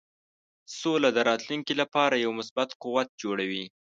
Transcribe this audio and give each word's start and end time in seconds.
سوله 0.79 1.09
د 1.13 1.19
راتلونکې 1.29 1.73
لپاره 1.81 2.15
یو 2.25 2.31
مثبت 2.39 2.69
قوت 2.83 3.09
جوړوي. 3.21 3.65